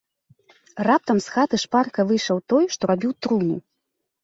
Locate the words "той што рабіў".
2.55-3.11